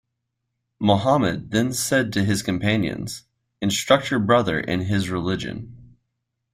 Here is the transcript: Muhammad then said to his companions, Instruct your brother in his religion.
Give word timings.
Muhammad 0.79 1.51
then 1.51 1.71
said 1.71 2.11
to 2.11 2.23
his 2.23 2.41
companions, 2.41 3.25
Instruct 3.61 4.09
your 4.09 4.19
brother 4.19 4.59
in 4.59 4.81
his 4.85 5.11
religion. 5.11 5.95